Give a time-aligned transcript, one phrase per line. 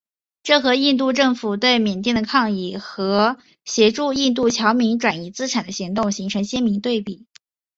[0.41, 7.27] 这和印度政府对缅甸的抗议和协助印度侨民转移资产的行动形成了鲜明对比。